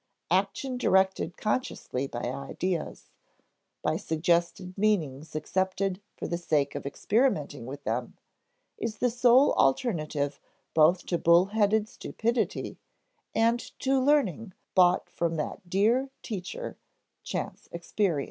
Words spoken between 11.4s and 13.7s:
headed stupidity and